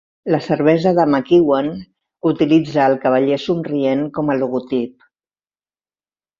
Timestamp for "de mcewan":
0.99-1.69